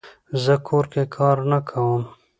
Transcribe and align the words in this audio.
زه 0.43 0.53
کور 0.67 0.85
کې 0.93 1.03
کار 1.15 1.37
نه 1.49 1.59
کووم 1.69 2.03